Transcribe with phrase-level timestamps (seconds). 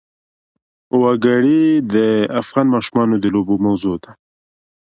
[1.01, 1.61] وګړي
[1.93, 1.95] د
[2.41, 4.11] افغان ماشومانو د لوبو موضوع ده.